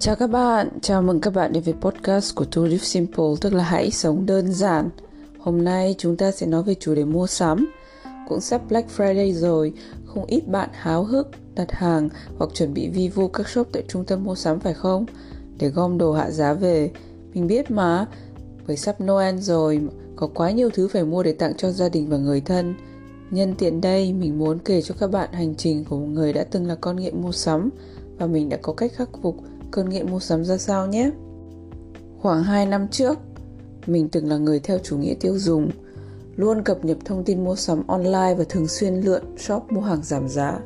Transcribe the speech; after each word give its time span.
Chào 0.00 0.16
các 0.16 0.26
bạn, 0.26 0.68
chào 0.82 1.02
mừng 1.02 1.20
các 1.20 1.34
bạn 1.34 1.52
đến 1.52 1.62
với 1.62 1.74
podcast 1.80 2.34
của 2.34 2.44
To 2.44 2.62
Live 2.62 2.84
Simple, 2.84 3.24
tức 3.40 3.52
là 3.52 3.64
hãy 3.64 3.90
sống 3.90 4.26
đơn 4.26 4.52
giản. 4.52 4.88
Hôm 5.38 5.64
nay 5.64 5.94
chúng 5.98 6.16
ta 6.16 6.30
sẽ 6.30 6.46
nói 6.46 6.62
về 6.62 6.74
chủ 6.74 6.94
đề 6.94 7.04
mua 7.04 7.26
sắm. 7.26 7.70
Cũng 8.28 8.40
sắp 8.40 8.62
Black 8.68 8.88
Friday 8.96 9.32
rồi, 9.32 9.72
không 10.04 10.24
ít 10.24 10.48
bạn 10.48 10.68
háo 10.72 11.04
hức 11.04 11.28
đặt 11.54 11.72
hàng 11.72 12.08
hoặc 12.38 12.50
chuẩn 12.54 12.74
bị 12.74 12.88
vi 12.88 13.08
vu 13.08 13.28
các 13.28 13.48
shop 13.48 13.68
tại 13.72 13.82
trung 13.88 14.04
tâm 14.04 14.24
mua 14.24 14.34
sắm 14.34 14.60
phải 14.60 14.74
không? 14.74 15.06
Để 15.58 15.68
gom 15.68 15.98
đồ 15.98 16.12
hạ 16.12 16.30
giá 16.30 16.52
về. 16.52 16.90
Mình 17.34 17.46
biết 17.46 17.70
mà, 17.70 18.06
bởi 18.66 18.76
sắp 18.76 19.00
Noel 19.00 19.36
rồi, 19.36 19.80
có 20.16 20.26
quá 20.26 20.50
nhiều 20.50 20.70
thứ 20.74 20.88
phải 20.88 21.04
mua 21.04 21.22
để 21.22 21.32
tặng 21.32 21.56
cho 21.56 21.70
gia 21.70 21.88
đình 21.88 22.08
và 22.08 22.16
người 22.16 22.40
thân. 22.40 22.74
Nhân 23.30 23.54
tiện 23.58 23.80
đây, 23.80 24.12
mình 24.12 24.38
muốn 24.38 24.58
kể 24.58 24.82
cho 24.82 24.94
các 24.98 25.10
bạn 25.10 25.32
hành 25.32 25.54
trình 25.54 25.84
của 25.84 25.96
một 25.98 26.06
người 26.06 26.32
đã 26.32 26.44
từng 26.44 26.66
là 26.66 26.74
con 26.74 26.96
nghiện 26.96 27.22
mua 27.22 27.32
sắm 27.32 27.70
và 28.18 28.26
mình 28.26 28.48
đã 28.48 28.56
có 28.62 28.72
cách 28.72 28.92
khắc 28.94 29.08
phục 29.22 29.36
cơn 29.70 29.88
nghiện 29.88 30.10
mua 30.10 30.20
sắm 30.20 30.44
ra 30.44 30.56
sao 30.56 30.86
nhé. 30.86 31.10
Khoảng 32.18 32.42
2 32.42 32.66
năm 32.66 32.88
trước, 32.88 33.18
mình 33.86 34.08
từng 34.08 34.28
là 34.28 34.36
người 34.36 34.60
theo 34.60 34.78
chủ 34.78 34.98
nghĩa 34.98 35.14
tiêu 35.20 35.38
dùng, 35.38 35.70
luôn 36.36 36.62
cập 36.62 36.84
nhật 36.84 36.98
thông 37.04 37.24
tin 37.24 37.44
mua 37.44 37.56
sắm 37.56 37.86
online 37.86 38.34
và 38.38 38.44
thường 38.48 38.68
xuyên 38.68 38.94
lượn 38.94 39.22
shop 39.36 39.72
mua 39.72 39.80
hàng 39.80 40.02
giảm 40.02 40.28
giá. 40.28 40.58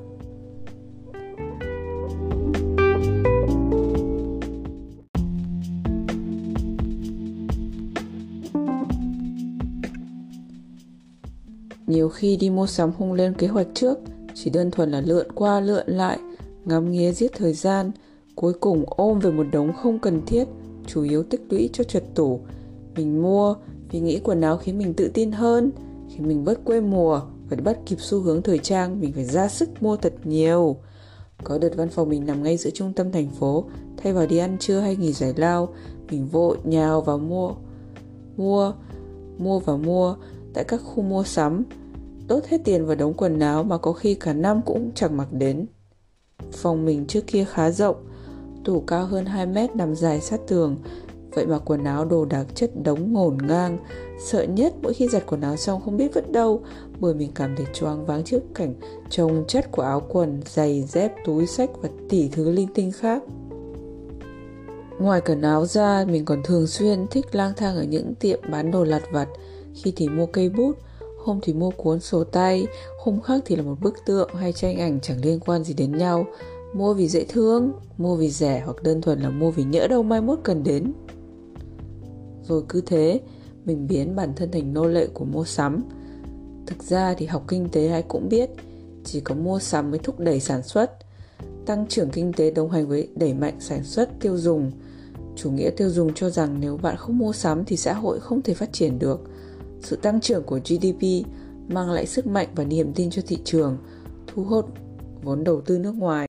Nhiều 11.86 12.08
khi 12.08 12.36
đi 12.36 12.50
mua 12.50 12.66
sắm 12.66 12.92
không 12.98 13.12
lên 13.12 13.34
kế 13.34 13.46
hoạch 13.46 13.66
trước, 13.74 13.98
chỉ 14.34 14.50
đơn 14.50 14.70
thuần 14.70 14.90
là 14.90 15.00
lượn 15.00 15.26
qua 15.34 15.60
lượn 15.60 15.84
lại, 15.86 16.18
ngắm 16.64 16.90
nghía 16.92 17.12
giết 17.12 17.30
thời 17.36 17.52
gian, 17.52 17.90
cuối 18.34 18.52
cùng 18.52 18.84
ôm 18.86 19.18
về 19.18 19.30
một 19.30 19.46
đống 19.52 19.72
không 19.72 19.98
cần 19.98 20.20
thiết, 20.26 20.48
chủ 20.86 21.02
yếu 21.02 21.22
tích 21.22 21.42
lũy 21.50 21.70
cho 21.72 21.84
trượt 21.84 22.04
tủ. 22.14 22.40
Mình 22.96 23.22
mua 23.22 23.54
vì 23.90 24.00
nghĩ 24.00 24.20
quần 24.24 24.40
áo 24.40 24.56
khiến 24.56 24.78
mình 24.78 24.94
tự 24.94 25.10
tin 25.14 25.32
hơn, 25.32 25.70
khi 26.08 26.20
mình 26.20 26.44
bớt 26.44 26.64
quê 26.64 26.80
mùa 26.80 27.20
và 27.50 27.56
bắt 27.64 27.78
kịp 27.86 27.96
xu 28.00 28.20
hướng 28.20 28.42
thời 28.42 28.58
trang, 28.58 29.00
mình 29.00 29.12
phải 29.12 29.24
ra 29.24 29.48
sức 29.48 29.82
mua 29.82 29.96
thật 29.96 30.14
nhiều. 30.24 30.76
Có 31.44 31.58
đợt 31.58 31.76
văn 31.76 31.88
phòng 31.88 32.08
mình 32.08 32.26
nằm 32.26 32.42
ngay 32.42 32.56
giữa 32.56 32.70
trung 32.70 32.92
tâm 32.92 33.12
thành 33.12 33.30
phố, 33.30 33.64
thay 33.96 34.12
vào 34.12 34.26
đi 34.26 34.36
ăn 34.36 34.56
trưa 34.58 34.80
hay 34.80 34.96
nghỉ 34.96 35.12
giải 35.12 35.32
lao, 35.36 35.74
mình 36.10 36.26
vội 36.26 36.56
nhào 36.64 37.00
vào 37.00 37.18
mua, 37.18 37.54
mua, 38.36 38.72
mua 39.38 39.58
và 39.58 39.76
mua 39.76 40.16
tại 40.54 40.64
các 40.64 40.80
khu 40.84 41.02
mua 41.02 41.24
sắm, 41.24 41.64
đốt 42.28 42.46
hết 42.46 42.60
tiền 42.64 42.86
vào 42.86 42.96
đống 42.96 43.14
quần 43.14 43.38
áo 43.38 43.64
mà 43.64 43.78
có 43.78 43.92
khi 43.92 44.14
cả 44.14 44.32
năm 44.32 44.60
cũng 44.66 44.90
chẳng 44.94 45.16
mặc 45.16 45.28
đến. 45.32 45.66
Phòng 46.52 46.84
mình 46.84 47.06
trước 47.06 47.26
kia 47.26 47.44
khá 47.44 47.70
rộng, 47.70 47.96
tủ 48.64 48.80
cao 48.80 49.06
hơn 49.06 49.26
2 49.26 49.46
mét 49.46 49.76
nằm 49.76 49.94
dài 49.94 50.20
sát 50.20 50.40
tường, 50.46 50.76
vậy 51.34 51.46
mà 51.46 51.58
quần 51.58 51.84
áo 51.84 52.04
đồ 52.04 52.24
đạc 52.24 52.44
chất 52.54 52.70
đống 52.82 53.12
ngổn 53.12 53.38
ngang. 53.48 53.78
Sợ 54.24 54.42
nhất 54.42 54.74
mỗi 54.82 54.94
khi 54.94 55.08
giặt 55.08 55.22
quần 55.26 55.40
áo 55.40 55.56
xong 55.56 55.80
không 55.80 55.96
biết 55.96 56.14
vứt 56.14 56.32
đâu, 56.32 56.62
bởi 57.00 57.14
mình 57.14 57.30
cảm 57.34 57.56
thấy 57.56 57.66
choáng 57.72 58.06
váng 58.06 58.24
trước 58.24 58.42
cảnh 58.54 58.74
trông 59.10 59.44
chất 59.48 59.72
của 59.72 59.82
áo 59.82 60.02
quần, 60.08 60.40
giày, 60.46 60.82
dép, 60.82 61.12
túi 61.24 61.46
sách 61.46 61.70
và 61.82 61.88
tỷ 62.08 62.28
thứ 62.28 62.50
linh 62.50 62.68
tinh 62.74 62.92
khác. 62.92 63.22
Ngoài 64.98 65.20
quần 65.20 65.42
áo 65.42 65.66
ra, 65.66 66.04
mình 66.08 66.24
còn 66.24 66.42
thường 66.44 66.66
xuyên 66.66 67.06
thích 67.10 67.34
lang 67.34 67.52
thang 67.56 67.76
ở 67.76 67.82
những 67.82 68.14
tiệm 68.14 68.40
bán 68.50 68.70
đồ 68.70 68.84
lặt 68.84 69.02
vặt, 69.12 69.28
khi 69.74 69.92
thì 69.96 70.08
mua 70.08 70.26
cây 70.26 70.48
bút, 70.48 70.72
hôm 71.24 71.38
thì 71.42 71.52
mua 71.52 71.70
cuốn 71.70 72.00
sổ 72.00 72.24
tay, 72.24 72.66
hôm 73.04 73.20
khác 73.20 73.42
thì 73.44 73.56
là 73.56 73.62
một 73.62 73.74
bức 73.80 73.94
tượng 74.06 74.34
hay 74.34 74.52
tranh 74.52 74.78
ảnh 74.78 74.98
chẳng 75.02 75.20
liên 75.22 75.40
quan 75.40 75.64
gì 75.64 75.74
đến 75.74 75.98
nhau. 75.98 76.26
Mua 76.74 76.94
vì 76.94 77.08
dễ 77.08 77.24
thương, 77.24 77.72
mua 77.98 78.16
vì 78.16 78.30
rẻ 78.30 78.62
hoặc 78.64 78.82
đơn 78.82 79.00
thuần 79.00 79.20
là 79.20 79.30
mua 79.30 79.50
vì 79.50 79.64
nhỡ 79.64 79.86
đâu 79.86 80.02
mai 80.02 80.20
mốt 80.20 80.38
cần 80.42 80.62
đến. 80.62 80.92
Rồi 82.48 82.62
cứ 82.68 82.80
thế, 82.80 83.20
mình 83.64 83.86
biến 83.86 84.16
bản 84.16 84.32
thân 84.36 84.50
thành 84.50 84.74
nô 84.74 84.86
lệ 84.86 85.06
của 85.14 85.24
mua 85.24 85.44
sắm. 85.44 85.82
Thực 86.66 86.82
ra 86.82 87.14
thì 87.14 87.26
học 87.26 87.44
kinh 87.48 87.68
tế 87.68 87.86
ai 87.86 88.02
cũng 88.02 88.28
biết, 88.28 88.50
chỉ 89.04 89.20
có 89.20 89.34
mua 89.34 89.58
sắm 89.58 89.90
mới 89.90 89.98
thúc 89.98 90.20
đẩy 90.20 90.40
sản 90.40 90.62
xuất. 90.62 90.90
Tăng 91.66 91.86
trưởng 91.86 92.10
kinh 92.10 92.32
tế 92.32 92.50
đồng 92.50 92.70
hành 92.70 92.88
với 92.88 93.08
đẩy 93.14 93.34
mạnh 93.34 93.56
sản 93.60 93.84
xuất 93.84 94.20
tiêu 94.20 94.36
dùng. 94.36 94.70
Chủ 95.36 95.50
nghĩa 95.50 95.70
tiêu 95.70 95.90
dùng 95.90 96.14
cho 96.14 96.30
rằng 96.30 96.56
nếu 96.60 96.76
bạn 96.76 96.96
không 96.96 97.18
mua 97.18 97.32
sắm 97.32 97.64
thì 97.64 97.76
xã 97.76 97.92
hội 97.92 98.20
không 98.20 98.42
thể 98.42 98.54
phát 98.54 98.72
triển 98.72 98.98
được 98.98 99.20
sự 99.80 99.96
tăng 99.96 100.20
trưởng 100.20 100.42
của 100.42 100.60
GDP 100.64 101.26
mang 101.68 101.90
lại 101.90 102.06
sức 102.06 102.26
mạnh 102.26 102.48
và 102.54 102.64
niềm 102.64 102.92
tin 102.94 103.10
cho 103.10 103.22
thị 103.26 103.38
trường, 103.44 103.76
thu 104.26 104.44
hút 104.44 104.66
vốn 105.22 105.44
đầu 105.44 105.60
tư 105.60 105.78
nước 105.78 105.94
ngoài. 105.94 106.28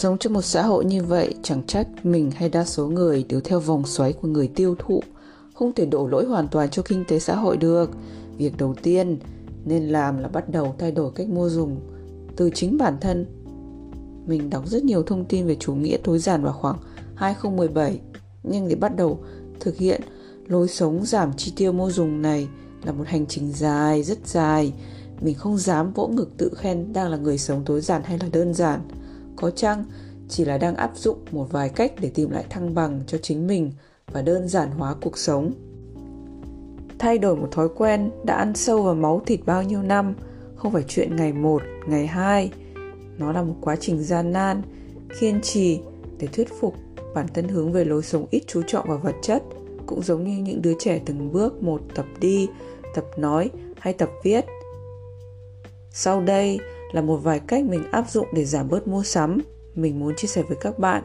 Sống 0.00 0.18
trong 0.18 0.32
một 0.32 0.42
xã 0.42 0.62
hội 0.62 0.84
như 0.84 1.02
vậy, 1.02 1.34
chẳng 1.42 1.62
trách 1.66 2.06
mình 2.06 2.30
hay 2.30 2.48
đa 2.48 2.64
số 2.64 2.86
người 2.88 3.24
đều 3.28 3.40
theo 3.40 3.60
vòng 3.60 3.86
xoáy 3.86 4.12
của 4.12 4.28
người 4.28 4.48
tiêu 4.48 4.74
thụ, 4.78 5.02
không 5.54 5.72
thể 5.72 5.86
đổ 5.86 6.06
lỗi 6.06 6.24
hoàn 6.24 6.48
toàn 6.48 6.70
cho 6.70 6.82
kinh 6.82 7.04
tế 7.08 7.18
xã 7.18 7.36
hội 7.36 7.56
được. 7.56 7.90
Việc 8.36 8.56
đầu 8.58 8.74
tiên 8.82 9.18
nên 9.64 9.88
làm 9.88 10.18
là 10.18 10.28
bắt 10.28 10.48
đầu 10.48 10.74
thay 10.78 10.92
đổi 10.92 11.12
cách 11.14 11.28
mua 11.28 11.48
dùng 11.48 11.80
từ 12.36 12.50
chính 12.54 12.78
bản 12.78 12.96
thân. 13.00 13.26
Mình 14.26 14.50
đọc 14.50 14.68
rất 14.68 14.84
nhiều 14.84 15.02
thông 15.02 15.24
tin 15.24 15.46
về 15.46 15.56
chủ 15.60 15.74
nghĩa 15.74 15.96
tối 16.04 16.18
giản 16.18 16.42
vào 16.42 16.52
khoảng 16.52 16.78
2017, 17.14 18.00
nhưng 18.42 18.68
để 18.68 18.74
bắt 18.74 18.96
đầu 18.96 19.18
thực 19.60 19.76
hiện 19.76 20.00
lối 20.46 20.68
sống 20.68 21.04
giảm 21.04 21.32
chi 21.36 21.52
tiêu 21.56 21.72
mua 21.72 21.90
dùng 21.90 22.22
này 22.22 22.48
là 22.84 22.92
một 22.92 23.04
hành 23.06 23.26
trình 23.26 23.52
dài, 23.52 24.02
rất 24.02 24.26
dài. 24.26 24.72
Mình 25.20 25.34
không 25.34 25.58
dám 25.58 25.92
vỗ 25.92 26.08
ngực 26.08 26.36
tự 26.36 26.50
khen 26.56 26.92
đang 26.92 27.10
là 27.10 27.16
người 27.16 27.38
sống 27.38 27.62
tối 27.66 27.80
giản 27.80 28.02
hay 28.04 28.18
là 28.18 28.28
đơn 28.32 28.54
giản. 28.54 28.80
Có 29.40 29.50
chăng? 29.50 29.84
Chỉ 30.28 30.44
là 30.44 30.58
đang 30.58 30.76
áp 30.76 30.90
dụng 30.94 31.18
một 31.30 31.46
vài 31.50 31.68
cách 31.68 31.92
để 32.00 32.10
tìm 32.14 32.30
lại 32.30 32.44
thăng 32.50 32.74
bằng 32.74 33.00
cho 33.06 33.18
chính 33.22 33.46
mình 33.46 33.72
và 34.12 34.22
đơn 34.22 34.48
giản 34.48 34.70
hóa 34.70 34.94
cuộc 35.00 35.18
sống. 35.18 35.52
Thay 36.98 37.18
đổi 37.18 37.36
một 37.36 37.48
thói 37.50 37.68
quen 37.76 38.10
đã 38.24 38.34
ăn 38.34 38.54
sâu 38.54 38.82
vào 38.82 38.94
máu 38.94 39.22
thịt 39.26 39.40
bao 39.46 39.62
nhiêu 39.62 39.82
năm– 39.82 40.14
không 40.60 40.72
phải 40.72 40.84
chuyện 40.88 41.16
ngày 41.16 41.32
một, 41.32 41.62
ngày 41.86 42.06
hai. 42.06 42.50
Nó 43.18 43.32
là 43.32 43.42
một 43.42 43.54
quá 43.60 43.76
trình 43.76 44.02
gian 44.02 44.32
nan, 44.32 44.62
kiên 45.20 45.40
trì 45.40 45.80
để 46.18 46.26
thuyết 46.26 46.48
phục 46.60 46.74
bản 47.14 47.26
thân 47.34 47.48
hướng 47.48 47.72
về 47.72 47.84
lối 47.84 48.02
sống 48.02 48.26
ít 48.30 48.42
chú 48.46 48.62
trọng 48.66 48.88
vào 48.88 48.98
vật 48.98 49.14
chất. 49.22 49.42
Cũng 49.86 50.02
giống 50.02 50.24
như 50.24 50.42
những 50.42 50.62
đứa 50.62 50.72
trẻ 50.78 51.00
từng 51.06 51.32
bước 51.32 51.62
một 51.62 51.80
tập 51.94 52.06
đi, 52.20 52.48
tập 52.94 53.04
nói 53.16 53.50
hay 53.78 53.92
tập 53.92 54.08
viết. 54.22 54.44
Sau 55.90 56.20
đây 56.20 56.58
là 56.92 57.00
một 57.00 57.16
vài 57.16 57.40
cách 57.40 57.64
mình 57.64 57.82
áp 57.90 58.10
dụng 58.10 58.26
để 58.32 58.44
giảm 58.44 58.68
bớt 58.68 58.88
mua 58.88 59.02
sắm. 59.02 59.38
Mình 59.74 60.00
muốn 60.00 60.14
chia 60.16 60.28
sẻ 60.28 60.42
với 60.48 60.56
các 60.60 60.78
bạn. 60.78 61.02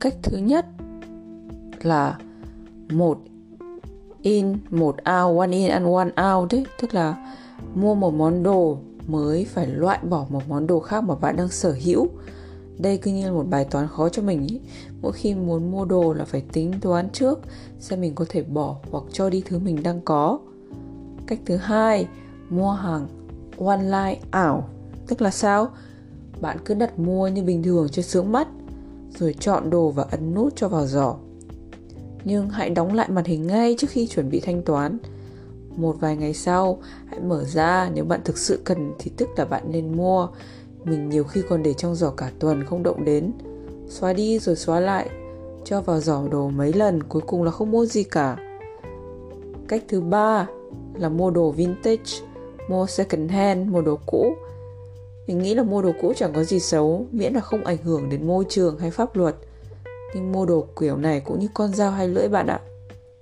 Cách 0.00 0.14
thứ 0.22 0.36
nhất 0.36 0.66
là 1.82 2.18
một 2.92 3.18
in, 4.22 4.58
một 4.70 4.96
out, 4.96 5.38
one 5.38 5.52
in 5.52 5.70
and 5.70 5.86
one 5.86 6.32
out 6.32 6.52
đấy. 6.52 6.66
Tức 6.80 6.94
là 6.94 7.34
mua 7.74 7.94
một 7.94 8.14
món 8.14 8.42
đồ 8.42 8.78
mới, 9.06 9.44
phải 9.44 9.66
loại 9.66 9.98
bỏ 10.02 10.26
một 10.28 10.42
món 10.48 10.66
đồ 10.66 10.80
khác 10.80 11.04
mà 11.04 11.14
bạn 11.14 11.36
đang 11.36 11.48
sở 11.48 11.76
hữu 11.84 12.08
đây 12.82 12.98
cứ 12.98 13.10
như 13.10 13.26
là 13.26 13.32
một 13.32 13.46
bài 13.50 13.64
toán 13.64 13.88
khó 13.88 14.08
cho 14.08 14.22
mình 14.22 14.46
ý. 14.46 14.60
mỗi 15.02 15.12
khi 15.12 15.34
muốn 15.34 15.70
mua 15.70 15.84
đồ 15.84 16.12
là 16.12 16.24
phải 16.24 16.42
tính 16.52 16.72
toán 16.80 17.10
trước 17.10 17.40
xem 17.78 18.00
mình 18.00 18.14
có 18.14 18.24
thể 18.28 18.42
bỏ 18.42 18.76
hoặc 18.90 19.04
cho 19.12 19.30
đi 19.30 19.42
thứ 19.46 19.58
mình 19.58 19.82
đang 19.82 20.00
có 20.00 20.38
cách 21.26 21.40
thứ 21.46 21.56
hai 21.56 22.08
mua 22.50 22.70
hàng 22.70 23.08
online 23.58 24.18
ảo 24.30 24.68
tức 25.06 25.22
là 25.22 25.30
sao 25.30 25.68
bạn 26.40 26.58
cứ 26.64 26.74
đặt 26.74 26.98
mua 26.98 27.28
như 27.28 27.42
bình 27.42 27.62
thường 27.62 27.88
cho 27.88 28.02
sướng 28.02 28.32
mắt 28.32 28.48
rồi 29.18 29.34
chọn 29.40 29.70
đồ 29.70 29.90
và 29.90 30.06
ấn 30.10 30.34
nút 30.34 30.52
cho 30.56 30.68
vào 30.68 30.86
giỏ. 30.86 31.16
Nhưng 32.24 32.48
hãy 32.48 32.70
đóng 32.70 32.94
lại 32.94 33.08
màn 33.08 33.24
hình 33.24 33.46
ngay 33.46 33.74
trước 33.78 33.90
khi 33.90 34.06
chuẩn 34.06 34.30
bị 34.30 34.40
thanh 34.40 34.62
toán. 34.62 34.98
Một 35.76 35.96
vài 36.00 36.16
ngày 36.16 36.34
sau, 36.34 36.78
hãy 37.06 37.20
mở 37.20 37.44
ra 37.44 37.90
nếu 37.94 38.04
bạn 38.04 38.20
thực 38.24 38.38
sự 38.38 38.60
cần 38.64 38.92
thì 38.98 39.10
tức 39.16 39.28
là 39.36 39.44
bạn 39.44 39.62
nên 39.68 39.96
mua. 39.96 40.28
Mình 40.84 41.08
nhiều 41.08 41.24
khi 41.24 41.42
còn 41.48 41.62
để 41.62 41.74
trong 41.74 41.94
giỏ 41.94 42.10
cả 42.10 42.30
tuần 42.38 42.64
không 42.64 42.82
động 42.82 43.04
đến. 43.04 43.32
Xóa 43.88 44.12
đi 44.12 44.38
rồi 44.38 44.56
xóa 44.56 44.80
lại, 44.80 45.10
cho 45.64 45.80
vào 45.80 46.00
giỏ 46.00 46.22
đồ 46.30 46.48
mấy 46.48 46.72
lần 46.72 47.02
cuối 47.02 47.22
cùng 47.26 47.42
là 47.42 47.50
không 47.50 47.70
mua 47.70 47.86
gì 47.86 48.02
cả. 48.02 48.36
Cách 49.68 49.84
thứ 49.88 50.00
ba 50.00 50.46
là 50.94 51.08
mua 51.08 51.30
đồ 51.30 51.50
vintage, 51.50 52.12
mua 52.68 52.86
second 52.86 53.30
hand, 53.30 53.68
mua 53.68 53.80
đồ 53.80 53.98
cũ 54.06 54.36
mình 55.30 55.38
nghĩ 55.38 55.54
là 55.54 55.62
mua 55.62 55.82
đồ 55.82 55.92
cũ 56.00 56.12
chẳng 56.16 56.32
có 56.32 56.44
gì 56.44 56.60
xấu, 56.60 57.06
miễn 57.12 57.32
là 57.32 57.40
không 57.40 57.64
ảnh 57.64 57.76
hưởng 57.84 58.08
đến 58.08 58.26
môi 58.26 58.44
trường 58.48 58.78
hay 58.78 58.90
pháp 58.90 59.16
luật. 59.16 59.36
Nhưng 60.14 60.32
mua 60.32 60.46
đồ 60.46 60.66
kiểu 60.80 60.96
này 60.96 61.20
cũng 61.20 61.38
như 61.38 61.48
con 61.54 61.74
dao 61.74 61.90
hay 61.90 62.08
lưỡi 62.08 62.28
bạn 62.28 62.46
ạ. 62.46 62.60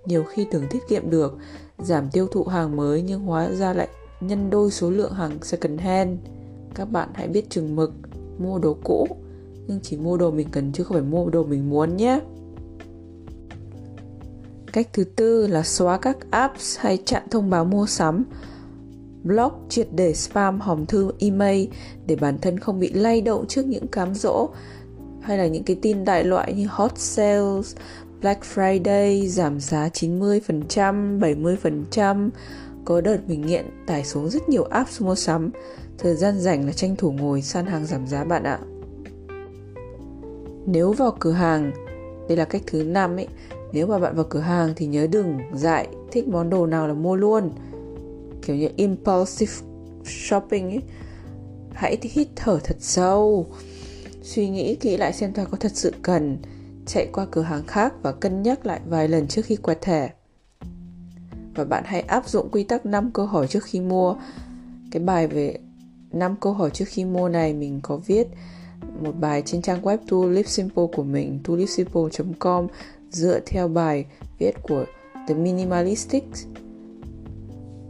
Nhiều 0.04 0.24
khi 0.24 0.46
tưởng 0.50 0.66
tiết 0.70 0.88
kiệm 0.88 1.10
được, 1.10 1.36
giảm 1.78 2.10
tiêu 2.10 2.26
thụ 2.26 2.44
hàng 2.44 2.76
mới 2.76 3.02
nhưng 3.02 3.20
hóa 3.20 3.50
ra 3.50 3.72
lại 3.72 3.88
nhân 4.20 4.50
đôi 4.50 4.70
số 4.70 4.90
lượng 4.90 5.12
hàng 5.12 5.38
second 5.42 5.80
hand 5.80 6.18
các 6.78 6.84
bạn 6.84 7.08
hãy 7.14 7.28
biết 7.28 7.50
chừng 7.50 7.76
mực 7.76 7.92
mua 8.38 8.58
đồ 8.58 8.76
cũ. 8.84 9.08
Nhưng 9.66 9.80
chỉ 9.82 9.96
mua 9.96 10.16
đồ 10.16 10.30
mình 10.30 10.48
cần 10.50 10.72
chứ 10.72 10.84
không 10.84 10.94
phải 10.94 11.02
mua 11.02 11.30
đồ 11.30 11.44
mình 11.44 11.70
muốn 11.70 11.96
nhé. 11.96 12.20
Cách 14.72 14.88
thứ 14.92 15.04
tư 15.04 15.46
là 15.46 15.62
xóa 15.62 15.98
các 15.98 16.16
apps 16.30 16.78
hay 16.78 16.98
chặn 17.04 17.22
thông 17.30 17.50
báo 17.50 17.64
mua 17.64 17.86
sắm. 17.86 18.24
Block 19.24 19.56
triệt 19.68 19.88
để 19.92 20.14
spam 20.14 20.60
hòm 20.60 20.86
thư 20.86 21.10
email 21.18 21.68
để 22.06 22.16
bản 22.16 22.38
thân 22.38 22.58
không 22.58 22.80
bị 22.80 22.92
lay 22.92 23.20
động 23.20 23.44
trước 23.48 23.66
những 23.66 23.86
cám 23.86 24.14
dỗ 24.14 24.48
hay 25.20 25.38
là 25.38 25.46
những 25.46 25.64
cái 25.64 25.78
tin 25.82 26.04
đại 26.04 26.24
loại 26.24 26.54
như 26.54 26.66
hot 26.70 26.98
sales, 26.98 27.76
Black 28.20 28.42
Friday 28.54 29.26
giảm 29.26 29.60
giá 29.60 29.88
90%, 29.88 31.18
70%. 31.18 32.30
Có 32.88 33.00
đợt 33.00 33.18
mình 33.28 33.46
nghiện 33.46 33.66
tải 33.86 34.04
xuống 34.04 34.30
rất 34.30 34.48
nhiều 34.48 34.64
apps 34.64 35.02
mua 35.02 35.14
sắm. 35.14 35.50
Thời 35.98 36.14
gian 36.14 36.38
rảnh 36.38 36.66
là 36.66 36.72
tranh 36.72 36.96
thủ 36.96 37.12
ngồi 37.12 37.42
săn 37.42 37.66
hàng 37.66 37.86
giảm 37.86 38.06
giá 38.06 38.24
bạn 38.24 38.42
ạ. 38.42 38.58
Nếu 40.66 40.92
vào 40.92 41.16
cửa 41.20 41.32
hàng, 41.32 41.72
đây 42.28 42.36
là 42.36 42.44
cách 42.44 42.62
thứ 42.66 42.84
năm 42.84 43.16
ấy, 43.16 43.28
nếu 43.72 43.86
mà 43.86 43.98
bạn 43.98 44.16
vào 44.16 44.24
cửa 44.30 44.40
hàng 44.40 44.72
thì 44.76 44.86
nhớ 44.86 45.06
đừng 45.06 45.38
dại 45.54 45.88
thích 46.12 46.28
món 46.28 46.50
đồ 46.50 46.66
nào 46.66 46.88
là 46.88 46.94
mua 46.94 47.16
luôn. 47.16 47.50
Kiểu 48.42 48.56
như 48.56 48.68
impulsive 48.76 49.52
shopping 50.04 50.70
ấy. 50.70 50.82
Hãy 51.72 51.98
hít 52.02 52.28
thở 52.36 52.58
thật 52.64 52.76
sâu 52.80 53.46
suy 54.22 54.48
nghĩ 54.48 54.74
kỹ 54.74 54.96
lại 54.96 55.12
xem 55.12 55.32
ta 55.32 55.44
có 55.44 55.56
thật 55.56 55.72
sự 55.74 55.92
cần 56.02 56.38
chạy 56.86 57.08
qua 57.12 57.26
cửa 57.30 57.42
hàng 57.42 57.66
khác 57.66 57.94
và 58.02 58.12
cân 58.12 58.42
nhắc 58.42 58.66
lại 58.66 58.80
vài 58.86 59.08
lần 59.08 59.28
trước 59.28 59.44
khi 59.44 59.56
quẹt 59.56 59.82
thẻ. 59.82 60.10
Và 61.58 61.64
bạn 61.64 61.84
hãy 61.86 62.00
áp 62.00 62.28
dụng 62.28 62.48
quy 62.52 62.64
tắc 62.64 62.86
5 62.86 63.10
câu 63.10 63.26
hỏi 63.26 63.46
trước 63.46 63.64
khi 63.64 63.80
mua. 63.80 64.16
Cái 64.90 65.02
bài 65.02 65.26
về 65.26 65.58
5 66.12 66.34
câu 66.40 66.52
hỏi 66.52 66.70
trước 66.70 66.84
khi 66.88 67.04
mua 67.04 67.28
này 67.28 67.54
mình 67.54 67.80
có 67.82 67.96
viết 67.96 68.26
một 69.02 69.12
bài 69.20 69.42
trên 69.46 69.62
trang 69.62 69.82
web 69.82 69.96
To 69.96 70.42
Simple 70.46 70.84
của 70.92 71.02
mình, 71.02 71.38
tulipsimple.com 71.44 72.66
dựa 73.10 73.40
theo 73.46 73.68
bài 73.68 74.06
viết 74.38 74.52
của 74.62 74.84
The 75.28 75.34
Minimalistics. 75.34 76.46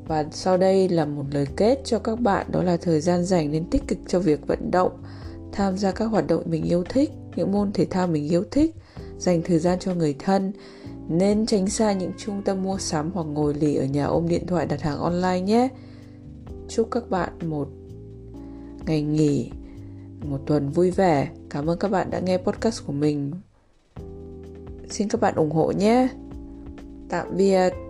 Và 0.06 0.24
sau 0.30 0.56
đây 0.56 0.88
là 0.88 1.04
một 1.04 1.24
lời 1.32 1.46
kết 1.56 1.80
cho 1.84 1.98
các 1.98 2.20
bạn 2.20 2.46
đó 2.50 2.62
là 2.62 2.76
thời 2.76 3.00
gian 3.00 3.24
dành 3.24 3.52
nên 3.52 3.70
tích 3.70 3.82
cực 3.88 3.98
cho 4.08 4.20
việc 4.20 4.46
vận 4.46 4.70
động 4.70 4.92
tham 5.52 5.78
gia 5.78 5.90
các 5.90 6.04
hoạt 6.04 6.26
động 6.26 6.42
mình 6.46 6.64
yêu 6.64 6.84
thích 6.88 7.10
những 7.36 7.52
môn 7.52 7.72
thể 7.72 7.84
thao 7.84 8.06
mình 8.06 8.28
yêu 8.28 8.44
thích 8.50 8.74
dành 9.18 9.42
thời 9.42 9.58
gian 9.58 9.78
cho 9.78 9.94
người 9.94 10.14
thân 10.18 10.52
nên 11.08 11.46
tránh 11.46 11.68
xa 11.68 11.92
những 11.92 12.12
trung 12.18 12.42
tâm 12.44 12.62
mua 12.62 12.78
sắm 12.78 13.10
hoặc 13.14 13.24
ngồi 13.24 13.54
lì 13.54 13.74
ở 13.74 13.84
nhà 13.84 14.04
ôm 14.04 14.28
điện 14.28 14.46
thoại 14.46 14.66
đặt 14.66 14.80
hàng 14.80 14.98
online 14.98 15.40
nhé. 15.40 15.68
Chúc 16.68 16.88
các 16.90 17.10
bạn 17.10 17.32
một 17.44 17.68
ngày 18.86 19.02
nghỉ, 19.02 19.50
một 20.20 20.40
tuần 20.46 20.70
vui 20.70 20.90
vẻ. 20.90 21.28
Cảm 21.50 21.66
ơn 21.70 21.78
các 21.78 21.90
bạn 21.90 22.10
đã 22.10 22.20
nghe 22.20 22.38
podcast 22.38 22.86
của 22.86 22.92
mình. 22.92 23.32
Xin 24.90 25.08
các 25.08 25.20
bạn 25.20 25.34
ủng 25.34 25.50
hộ 25.50 25.72
nhé. 25.72 26.08
Tạm 27.08 27.36
biệt. 27.36 27.87